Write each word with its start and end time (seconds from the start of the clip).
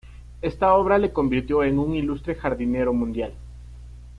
Esta 0.41 0.73
obra 0.73 0.97
le 0.97 1.13
convirtió 1.13 1.63
en 1.63 1.77
un 1.77 1.93
ilustre 1.93 2.33
jardinero 2.33 2.91
mundial. 2.91 3.35